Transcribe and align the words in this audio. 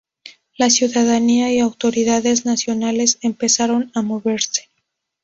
La 0.57 0.71
ciudadanía 0.71 1.53
y 1.53 1.59
autoridades 1.59 2.43
nacionales 2.43 3.19
empezaron 3.21 3.91
a 3.93 4.01
moverse. 4.01 4.71